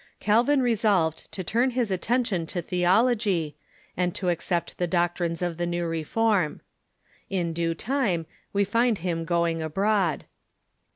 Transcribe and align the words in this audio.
Calvin 0.19 0.63
resolved 0.63 1.31
to 1.31 1.43
turn 1.43 1.69
his 1.69 1.91
attention 1.91 2.47
to 2.47 2.59
theology, 2.59 3.55
and 3.95 4.15
to 4.15 4.29
accept 4.29 4.79
the 4.79 4.87
doctrines 4.87 5.43
of 5.43 5.57
the 5.57 5.67
new 5.67 5.85
reform. 5.85 6.59
In 7.29 7.53
due 7.53 7.75
time 7.75 8.25
we 8.51 8.63
find 8.63 8.97
him 8.97 9.25
going 9.25 9.61
abroad. 9.61 10.25